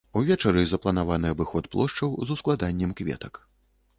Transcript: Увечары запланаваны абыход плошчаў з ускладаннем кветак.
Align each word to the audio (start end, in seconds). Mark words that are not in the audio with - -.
Увечары 0.19 0.61
запланаваны 0.69 1.27
абыход 1.35 1.69
плошчаў 1.75 2.17
з 2.29 2.37
ускладаннем 2.37 2.95
кветак. 3.03 3.33